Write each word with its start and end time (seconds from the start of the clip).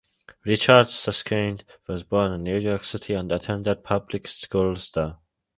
Richard 0.45 0.85
Suskind 0.89 1.63
was 1.87 2.01
born 2.01 2.31
in 2.31 2.41
New 2.41 2.57
York 2.57 2.85
City 2.85 3.13
and 3.13 3.31
attended 3.31 3.83
public 3.83 4.27
schools 4.27 4.89
there. 4.89 5.17